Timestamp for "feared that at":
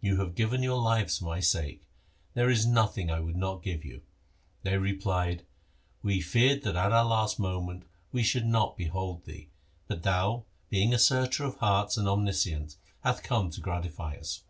6.20-6.92